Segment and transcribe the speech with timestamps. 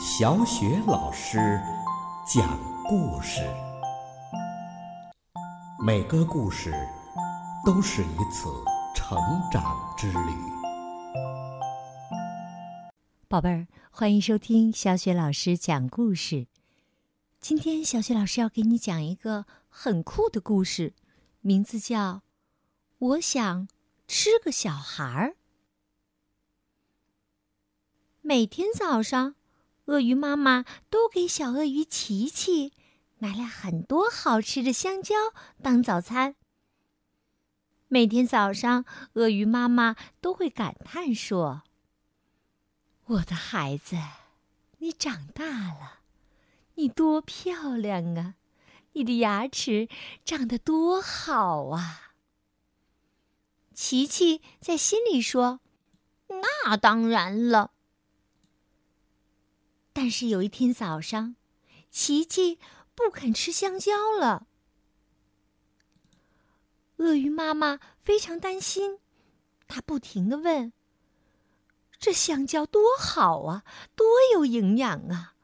[0.00, 1.60] 小雪老师
[2.24, 3.40] 讲故事，
[5.84, 6.72] 每个故事
[7.66, 8.48] 都是一次
[8.94, 9.18] 成
[9.50, 10.32] 长之旅。
[13.26, 16.46] 宝贝儿，欢迎收听小雪老师讲故事。
[17.40, 20.94] 今天小雪老师要给你讲一个很酷的故事，
[21.40, 22.14] 名字叫
[22.98, 23.66] 《我想
[24.06, 25.30] 吃个小孩儿》。
[28.20, 29.34] 每天早上，
[29.88, 32.74] 鳄鱼妈妈都给小鳄鱼琪琪
[33.16, 35.14] 买了很多好吃的香蕉
[35.62, 36.36] 当早餐。
[37.88, 38.84] 每天早上，
[39.14, 41.62] 鳄鱼妈妈都会感叹说
[43.06, 43.96] ：“我的孩子，
[44.76, 46.00] 你长大了，
[46.74, 48.34] 你多漂亮啊！
[48.92, 49.88] 你的牙齿
[50.22, 52.12] 长得多好啊！”
[53.72, 55.60] 琪琪在心里说
[56.28, 57.72] ：“那当然了。”
[60.00, 61.34] 但是有一天早上，
[61.90, 62.60] 琪琪
[62.94, 64.46] 不肯吃香蕉了。
[66.98, 69.00] 鳄鱼妈妈非常担心，
[69.66, 70.72] 她不停的问
[71.98, 73.64] ：“这香蕉多好啊，
[73.96, 75.34] 多有营养啊！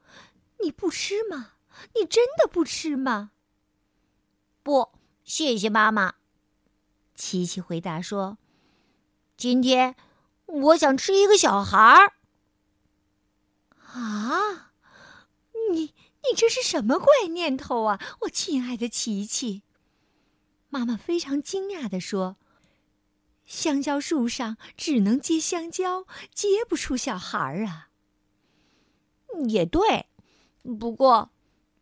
[0.63, 1.55] 你不吃吗？
[1.97, 3.33] 你真的不吃吗
[4.63, 4.93] ？”“不，
[5.25, 6.15] 谢谢妈妈。”
[7.17, 8.39] 琪琪回答说
[9.37, 9.97] ：“今天
[10.47, 12.13] 我想吃一个小孩儿。”
[13.95, 14.73] 啊！
[15.73, 19.63] 你你这是什么怪念头啊，我亲爱的琪琪！
[20.69, 22.37] 妈妈非常惊讶地说
[23.47, 27.91] ：“香蕉树上只能结香蕉，结不出小孩儿啊。”
[29.49, 30.07] 也对，
[30.79, 31.31] 不过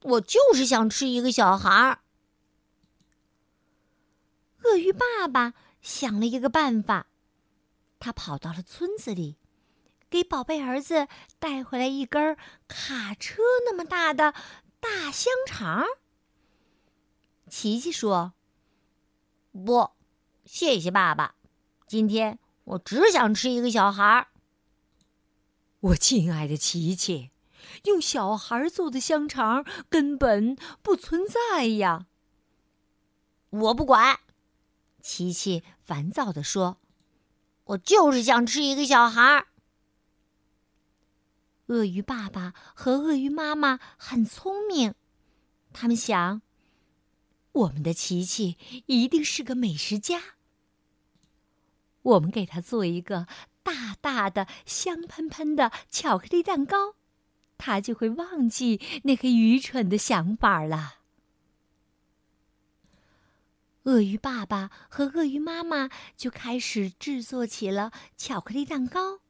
[0.02, 2.00] 我就是想吃一个小孩儿。
[4.64, 7.08] 鳄鱼爸爸想了一个办法，
[7.98, 9.38] 他跑到了村子里。
[10.12, 12.36] 给宝贝儿子带回来一根
[12.68, 14.34] 卡车那么大的
[14.78, 15.86] 大香肠。
[17.48, 18.34] 琪琪说
[19.52, 19.92] ：“不，
[20.44, 21.36] 谢谢爸爸，
[21.86, 24.28] 今天我只想吃一个小孩儿。”
[25.80, 27.30] 我亲爱的琪琪，
[27.84, 32.04] 用小孩做的香肠根本不存在呀！
[33.48, 34.20] 我不管，
[35.00, 36.76] 琪琪烦躁地说
[37.64, 39.46] ：“我就是想吃一个小孩儿。”
[41.72, 44.94] 鳄鱼爸爸和鳄鱼妈妈很聪明，
[45.72, 46.42] 他们想，
[47.52, 50.20] 我们的琪琪一定是个美食家。
[52.02, 53.26] 我们给他做一个
[53.62, 56.94] 大大的、香喷喷的巧克力蛋糕，
[57.56, 60.98] 他就会忘记那个愚蠢的想法了。
[63.84, 69.21] 鳄鱼爸爸和鳄鱼妈妈就开始制作起了巧克力蛋糕。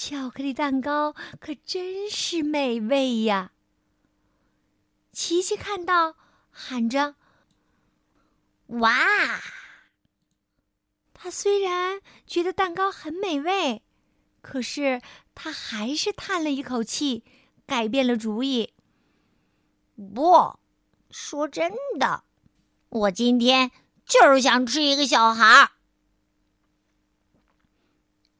[0.00, 3.50] 巧克力蛋糕可真是美味呀！
[5.10, 6.14] 琪琪看到，
[6.52, 7.16] 喊着
[8.78, 8.92] ：“哇！”
[11.12, 13.82] 他虽然觉得蛋糕很美味，
[14.40, 15.02] 可是
[15.34, 17.24] 他还是叹了一口气，
[17.66, 18.74] 改变了主意。
[20.14, 20.60] 不，
[21.10, 22.22] 说真的，
[22.88, 23.72] 我今天
[24.06, 25.72] 就是想吃一个小孩儿。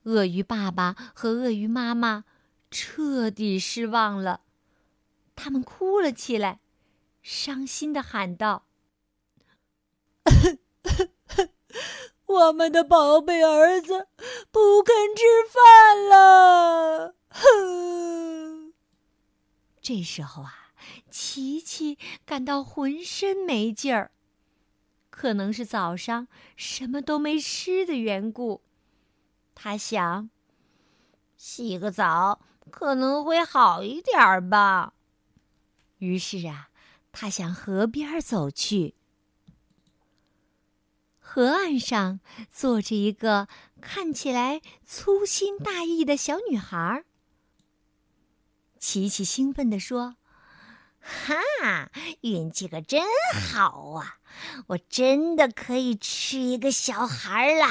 [0.08, 2.24] 鳄鱼爸爸和鳄鱼妈妈
[2.70, 4.41] 彻底失望了，
[5.36, 6.60] 他们哭了起来，
[7.22, 8.64] 伤心的喊道
[12.24, 14.08] ：“我们的宝贝儿子
[14.50, 18.72] 不肯吃饭了！”哼。
[19.82, 20.72] 这时候啊，
[21.10, 24.10] 琪琪感到浑身没劲儿，
[25.10, 28.62] 可能是早上什么都没吃的缘故。
[29.60, 30.30] 他想，
[31.36, 34.92] 洗个澡可能会好一点儿吧。
[35.98, 36.69] 于是啊，
[37.10, 38.94] 他向河边走去。
[41.19, 43.48] 河岸上坐着一个
[43.80, 47.02] 看起来粗心大意的小女孩。
[48.78, 50.14] 琪琪兴奋地说
[51.02, 51.90] ：“哈，
[52.20, 53.02] 运气可真
[53.52, 54.20] 好啊！
[54.69, 57.69] 我真的可以吃一个小孩啦！”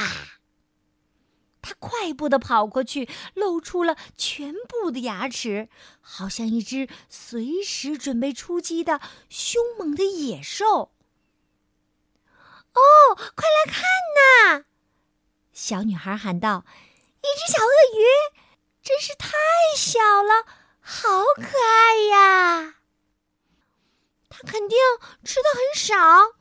[1.61, 5.69] 他快步的跑过去，露出了全部的牙齿，
[6.01, 10.91] 好像一只随时准备出击的凶猛的野兽。
[12.73, 13.83] 哦，快来看
[14.59, 14.65] 呐！
[15.51, 16.63] 小女孩喊道
[17.21, 18.05] ：“一只小鳄鱼，
[18.83, 19.31] 真是太
[19.75, 20.45] 小了，
[20.79, 22.75] 好可爱呀！
[24.29, 24.77] 它肯定
[25.23, 26.35] 吃的很少，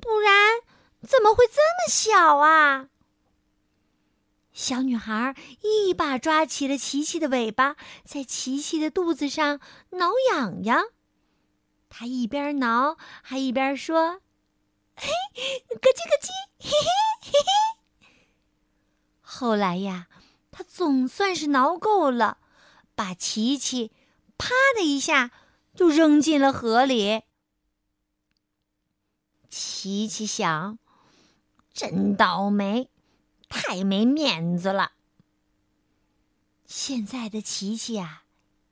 [0.00, 0.60] 不然
[1.06, 2.88] 怎么会这么小啊？”
[4.56, 9.60] 小女孩一把抓起了琪琪的尾巴，在琪琪的肚子上
[9.90, 10.82] 挠痒痒。
[11.90, 14.22] 她一边挠，还一边说
[14.96, 15.08] ：“嘿，
[15.68, 18.08] 咯叽咯叽，嘿嘿嘿嘿。”
[19.20, 20.08] 后来呀，
[20.50, 22.38] 她总算是挠够了，
[22.94, 23.92] 把琪琪
[24.38, 25.32] “啪”的一下
[25.74, 27.24] 就扔进了河里。
[29.50, 30.78] 琪琪想
[31.74, 32.88] ：“真倒霉。”
[33.48, 34.92] 太没面子了！
[36.64, 38.24] 现在的琪琪啊，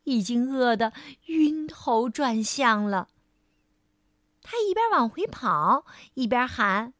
[0.02, 0.92] 已经饿得
[1.26, 3.08] 晕头转向了。
[4.42, 6.92] 他一边往回跑，一边喊：“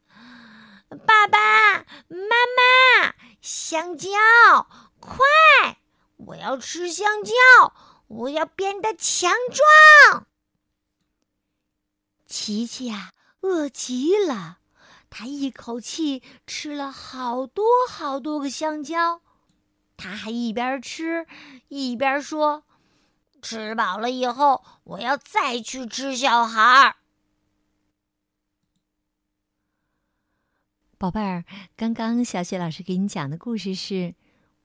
[1.05, 4.09] 爸爸妈妈，香蕉，
[4.99, 5.25] 快！
[6.15, 7.33] 我要吃香蕉，
[8.07, 10.27] 我要变得强壮。”
[12.25, 14.59] 琪琪呀，饿极了。
[15.17, 19.21] 他一口气吃了好多好多个香蕉，
[19.95, 21.25] 他还一边吃
[21.69, 22.65] 一边说
[23.41, 26.97] ：“吃饱了以后，我要再去吃小孩儿。”
[30.99, 31.45] 宝贝儿，
[31.77, 34.15] 刚刚小雪老师给你讲的故事是：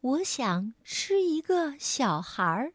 [0.00, 2.72] 我想吃一个小孩儿。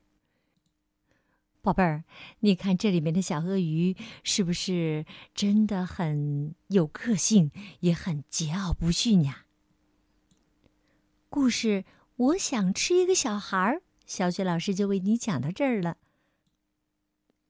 [1.66, 2.04] 宝贝儿，
[2.42, 5.04] 你看这里面的小鳄鱼是不是
[5.34, 9.48] 真的很有个性，也很桀骜不驯呀？
[11.28, 11.84] 故事，
[12.18, 13.82] 我想吃一个小孩儿。
[14.06, 15.98] 小雪老师就为你讲到这儿了。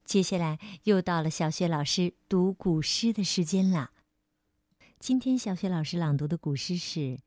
[0.06, 3.91] 接下来又到了小雪老师读古诗的时间了。
[4.97, 7.00] 今天小雪老师朗读的古诗是《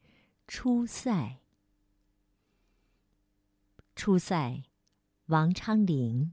[0.47, 1.11] 出塞》。
[3.95, 4.63] 《出塞》，
[5.27, 6.33] 王昌龄。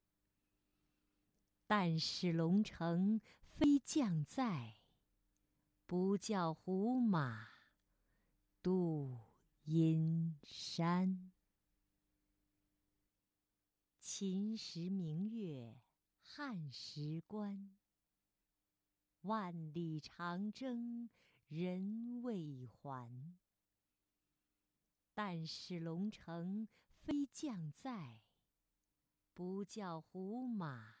[1.73, 4.75] 但使龙城飞将在，
[5.85, 7.47] 不教胡马
[8.61, 9.17] 度
[9.63, 11.31] 阴山。
[14.01, 15.79] 秦时明月
[16.19, 17.73] 汉时关，
[19.21, 21.09] 万里长征
[21.47, 23.33] 人未还。
[25.13, 26.67] 但使龙城
[26.97, 28.19] 飞将在，
[29.33, 31.00] 不教胡马。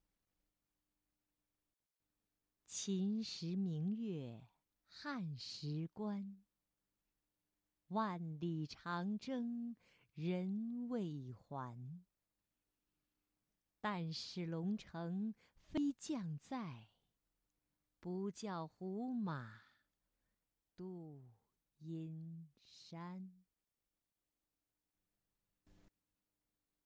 [2.73, 4.47] 秦时明月
[4.87, 6.41] 汉时关，
[7.89, 9.75] 万里长征
[10.13, 12.01] 人未还。
[13.81, 16.87] 但使龙城飞将在，
[17.99, 19.63] 不教胡马
[20.73, 21.29] 度
[21.79, 23.43] 阴山。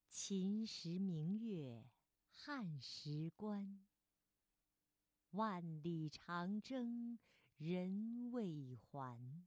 [0.10, 1.86] 秦时明月
[2.32, 3.86] 汉时关。
[5.36, 7.20] 万里长征
[7.58, 9.44] 人未还，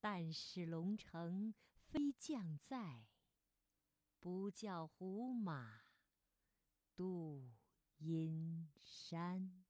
[0.00, 1.54] 但使龙城
[1.88, 3.06] 飞将在，
[4.20, 5.84] 不教胡马
[6.94, 7.52] 度
[7.96, 9.61] 阴山。